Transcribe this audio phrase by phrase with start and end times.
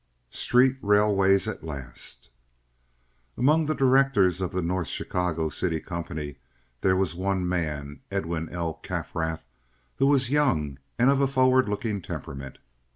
[0.31, 2.31] Street railways at Last
[3.37, 6.37] Among the directors of the North Chicago City company
[6.81, 8.79] there was one man, Edwin L.
[8.81, 9.45] Kaffrath,
[9.97, 12.57] who was young and of a forward looking temperament.